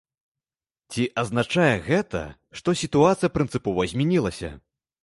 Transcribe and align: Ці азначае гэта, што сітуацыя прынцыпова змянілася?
Ці 0.93 1.03
азначае 1.23 1.67
гэта, 1.91 2.25
што 2.61 2.69
сітуацыя 2.83 3.35
прынцыпова 3.39 3.81
змянілася? 3.95 4.57